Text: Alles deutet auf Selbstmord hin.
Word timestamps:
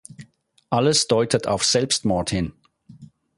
Alles 0.71 1.05
deutet 1.05 1.45
auf 1.45 1.63
Selbstmord 1.63 2.31
hin. 2.31 2.53